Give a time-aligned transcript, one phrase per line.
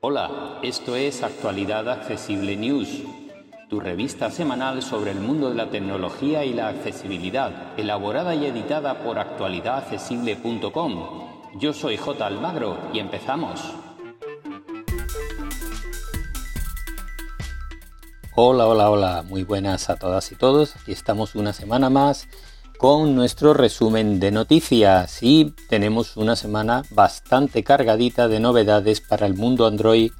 [0.00, 3.02] Hola, esto es Actualidad Accesible News,
[3.68, 9.02] tu revista semanal sobre el mundo de la tecnología y la accesibilidad, elaborada y editada
[9.02, 11.58] por actualidadaccesible.com.
[11.58, 12.26] Yo soy J.
[12.26, 13.60] Almagro y empezamos.
[18.34, 20.76] Hola, hola, hola, muy buenas a todas y todos.
[20.76, 22.28] Aquí estamos una semana más
[22.78, 29.34] con nuestro resumen de noticias y tenemos una semana bastante cargadita de novedades para el
[29.34, 30.12] mundo Android,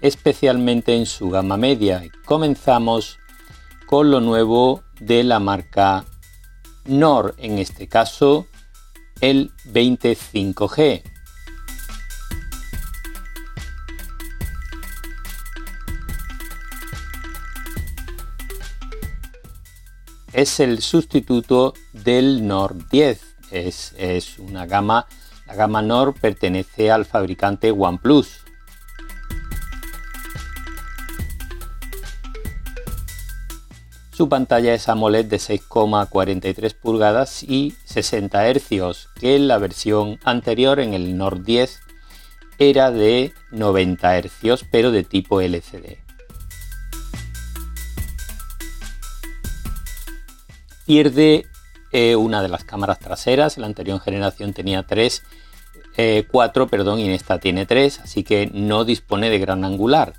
[0.00, 2.02] especialmente en su gama media.
[2.24, 3.18] Comenzamos
[3.86, 6.04] con lo nuevo de la marca
[6.86, 8.46] NOR, en este caso
[9.20, 11.02] el 25G.
[20.38, 23.36] Es el sustituto del Nord 10.
[23.50, 25.08] Es, una gama,
[25.48, 28.44] la gama Nord pertenece al fabricante OnePlus.
[34.12, 40.78] Su pantalla es AMOLED de 6,43 pulgadas y 60 Hz, que en la versión anterior,
[40.78, 41.80] en el Nord 10,
[42.58, 46.07] era de 90 Hz, pero de tipo LCD.
[50.88, 51.44] Pierde
[51.92, 53.58] eh, una de las cámaras traseras.
[53.58, 55.22] La anterior generación tenía 3,
[56.30, 60.14] 4, eh, perdón, y en esta tiene 3, así que no dispone de gran angular.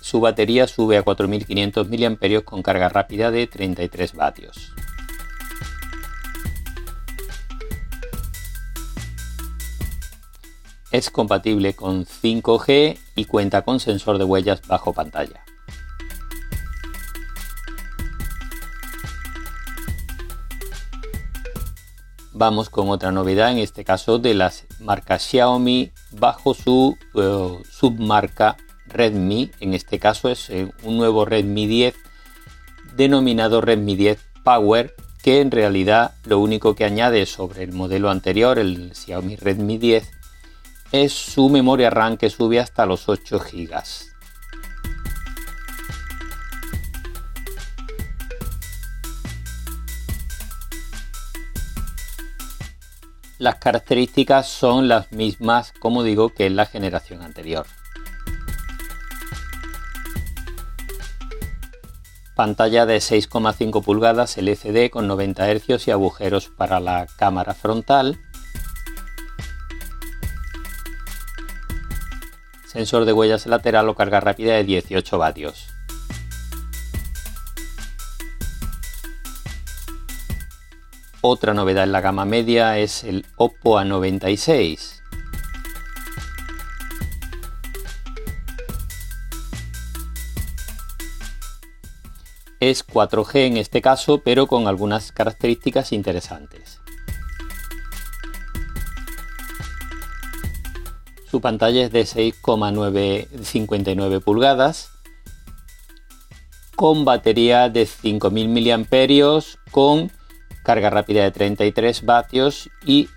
[0.00, 4.72] Su batería sube a 4500 mAh con carga rápida de 33 vatios.
[10.90, 15.46] Es compatible con 5G y cuenta con sensor de huellas bajo pantalla.
[22.36, 28.56] Vamos con otra novedad, en este caso de las marcas Xiaomi bajo su eh, submarca
[28.86, 29.50] Redmi.
[29.60, 31.94] En este caso es eh, un nuevo Redmi 10
[32.94, 38.58] denominado Redmi 10 Power que en realidad lo único que añade sobre el modelo anterior,
[38.58, 40.08] el Xiaomi Redmi 10,
[40.92, 43.82] es su memoria RAM que sube hasta los 8 GB.
[53.38, 57.66] Las características son las mismas, como digo, que en la generación anterior.
[62.34, 68.18] Pantalla de 6,5 pulgadas LCD con 90 Hz y agujeros para la cámara frontal.
[72.66, 75.65] Sensor de huellas lateral o carga rápida de 18 vatios.
[81.28, 85.02] Otra novedad en la gama media es el Oppo A96.
[92.60, 96.80] Es 4G en este caso, pero con algunas características interesantes.
[101.28, 104.92] Su pantalla es de 6,959 pulgadas,
[106.76, 109.42] con batería de 5000 mAh,
[109.72, 110.12] con
[110.66, 113.08] carga rápida de 33 vatios y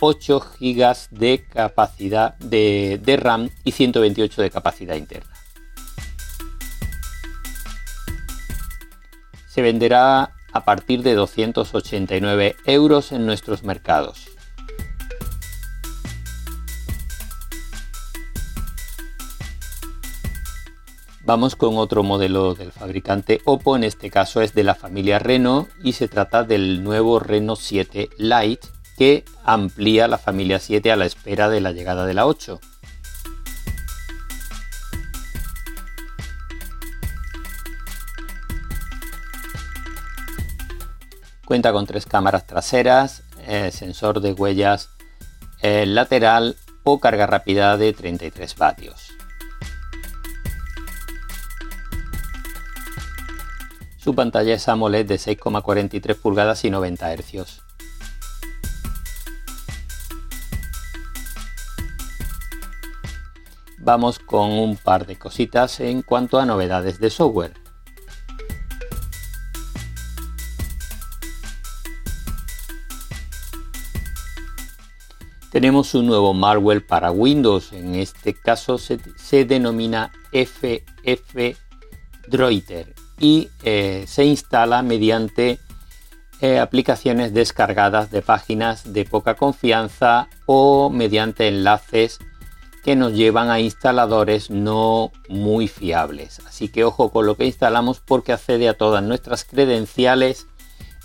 [0.00, 5.30] 8 GB de capacidad de, RAM y 128 de capacidad interna.
[9.46, 14.28] Se venderá a partir de 289 euros en nuestros mercados.
[21.30, 25.68] Vamos con otro modelo del fabricante Oppo, en este caso es de la familia Reno
[25.80, 28.66] y se trata del nuevo Reno 7 Lite
[28.98, 32.58] que amplía la familia 7 a la espera de la llegada de la 8.
[41.44, 44.90] Cuenta con tres cámaras traseras, eh, sensor de huellas
[45.62, 49.09] eh, lateral o carga rápida de 33 vatios.
[54.02, 57.60] Su pantalla es AMOLED de 6,43 pulgadas y 90 Hz.
[63.76, 67.52] Vamos con un par de cositas en cuanto a novedades de software.
[75.50, 81.58] Tenemos un nuevo malware para Windows, en este caso se, se denomina FF
[82.28, 85.60] Droiter y eh, se instala mediante
[86.40, 92.18] eh, aplicaciones descargadas de páginas de poca confianza o mediante enlaces
[92.82, 96.40] que nos llevan a instaladores no muy fiables.
[96.46, 100.46] Así que ojo con lo que instalamos porque accede a todas nuestras credenciales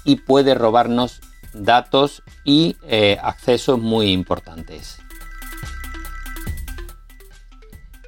[0.06, 1.20] y puede robarnos
[1.54, 5.00] datos y eh, accesos muy importantes.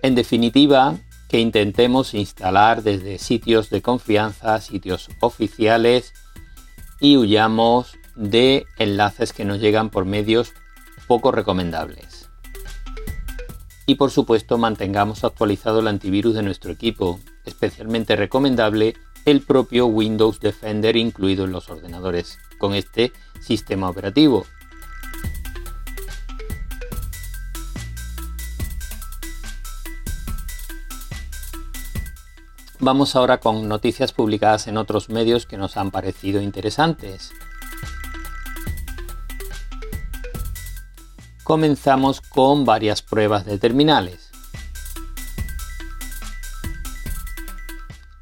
[0.02, 0.96] En definitiva,
[1.28, 6.14] que intentemos instalar desde sitios de confianza, sitios oficiales
[7.00, 10.54] y huyamos de enlaces que nos llegan por medios
[11.08, 12.30] poco recomendables.
[13.86, 18.96] Y por supuesto mantengamos actualizado el antivirus de nuestro equipo, especialmente recomendable
[19.26, 24.46] el propio Windows Defender incluido en los ordenadores con este sistema operativo.
[32.88, 37.34] Vamos ahora con noticias publicadas en otros medios que nos han parecido interesantes.
[41.44, 44.32] Comenzamos con varias pruebas de terminales.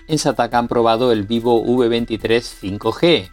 [0.07, 3.31] En Sataka han probado el Vivo V23 5G.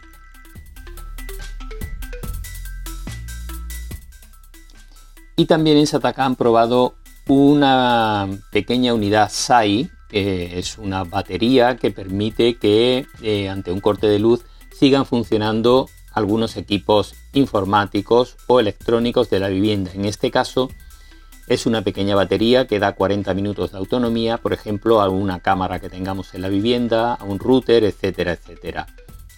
[5.35, 6.93] Y también en Sataka han probado
[7.27, 14.19] una pequeña unidad SAI es una batería que permite que eh, ante un corte de
[14.19, 19.91] luz sigan funcionando algunos equipos informáticos o electrónicos de la vivienda.
[19.93, 20.69] En este caso
[21.47, 25.79] es una pequeña batería que da 40 minutos de autonomía, por ejemplo, a una cámara
[25.79, 28.87] que tengamos en la vivienda, a un router, etcétera, etcétera.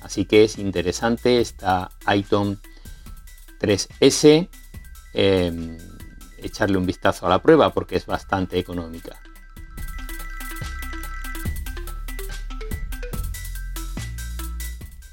[0.02, 2.60] Así que es interesante esta iTunes
[3.60, 4.50] 3S.
[5.14, 5.78] Em,
[6.38, 9.20] echarle un vistazo a la prueba porque es bastante económica.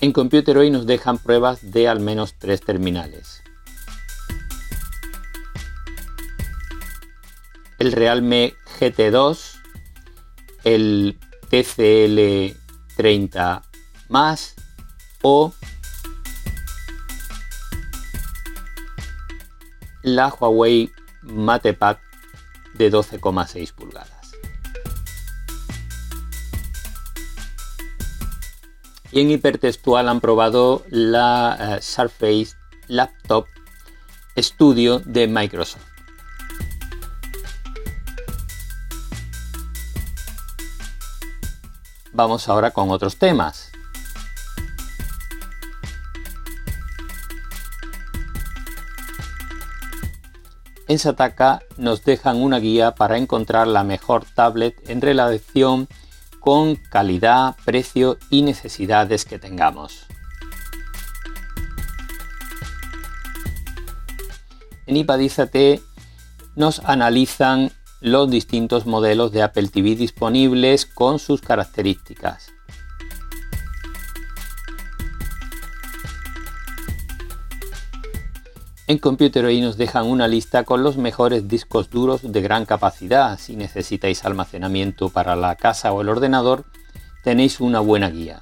[0.03, 3.41] En Computer hoy nos dejan pruebas de al menos tres terminales.
[7.79, 9.61] El Realme GT2,
[10.65, 11.17] el
[11.51, 12.59] TCL
[12.97, 13.63] 30
[14.09, 14.57] más
[15.23, 15.53] o
[20.03, 20.91] la Huawei
[21.23, 21.99] MatePad
[22.75, 24.12] de 12,6 pulgadas.
[29.13, 32.57] Y en hipertextual han probado la eh, Surface
[32.89, 33.47] Laptop
[34.37, 35.83] Studio de Microsoft.
[42.15, 43.71] Vamos ahora con otros temas.
[50.89, 55.89] En Sataka nos dejan una guía para encontrar la mejor tablet en relación
[56.43, 60.07] con calidad, precio y necesidades que tengamos.
[64.87, 65.81] En Ipadízate
[66.57, 72.51] nos analizan los distintos modelos de Apple TV disponibles con sus características.
[78.93, 83.39] En Computer hoy nos dejan una lista con los mejores discos duros de gran capacidad.
[83.39, 86.67] Si necesitáis almacenamiento para la casa o el ordenador,
[87.25, 88.39] tenéis una buena guía.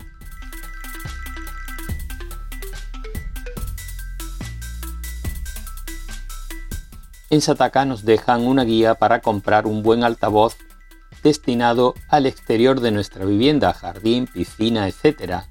[7.30, 10.56] En Sataka nos dejan una guía para comprar un buen altavoz
[11.22, 15.44] destinado al exterior de nuestra vivienda, jardín, piscina, etc.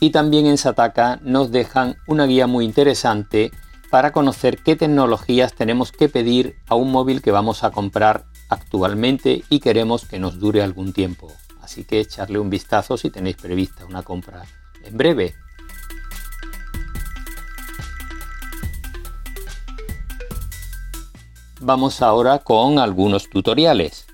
[0.00, 3.50] y también en Sataka nos dejan una guía muy interesante
[3.90, 9.44] para conocer qué tecnologías tenemos que pedir a un móvil que vamos a comprar actualmente
[9.48, 11.32] y queremos que nos dure algún tiempo.
[11.62, 14.44] Así que echarle un vistazo si tenéis prevista una compra
[14.84, 15.34] en breve.
[21.60, 24.05] Vamos ahora con algunos tutoriales.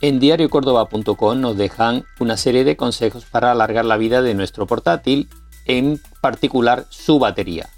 [0.00, 5.28] En diariocordoba.com nos dejan una serie de consejos para alargar la vida de nuestro portátil,
[5.64, 7.68] en particular su batería.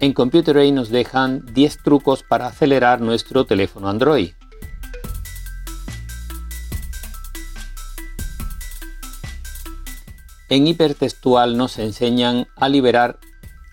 [0.00, 4.32] En Computer nos dejan 10 trucos para acelerar nuestro teléfono Android.
[10.48, 13.20] En hipertextual nos enseñan a liberar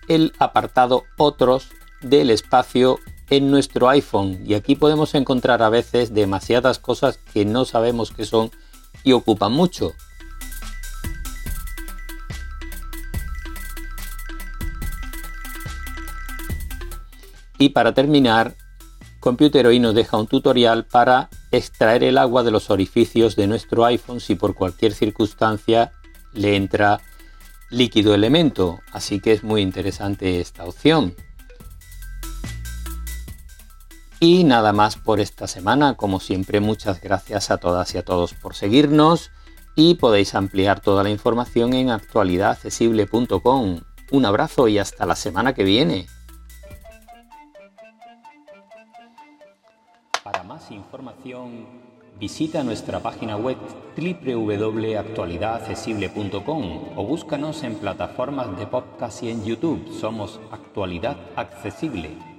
[0.06, 1.68] el apartado Otros
[2.00, 2.98] del espacio
[3.32, 8.26] en nuestro iPhone y aquí podemos encontrar a veces demasiadas cosas que no sabemos que
[8.26, 8.50] son
[9.04, 9.94] y ocupan mucho.
[17.58, 18.54] Y para terminar,
[19.18, 23.86] Computer hoy nos deja un tutorial para extraer el agua de los orificios de nuestro
[23.86, 25.92] iPhone si por cualquier circunstancia
[26.34, 27.00] le entra
[27.70, 31.14] líquido elemento, así que es muy interesante esta opción.
[34.22, 35.94] Y nada más por esta semana.
[35.94, 39.32] Como siempre, muchas gracias a todas y a todos por seguirnos
[39.74, 43.80] y podéis ampliar toda la información en actualidadaccesible.com.
[44.12, 46.06] Un abrazo y hasta la semana que viene.
[50.22, 51.66] Para más información,
[52.20, 53.58] visita nuestra página web
[53.96, 59.84] www.actualidadaccesible.com o búscanos en plataformas de podcast y en YouTube.
[59.98, 62.31] Somos Actualidad Accesible.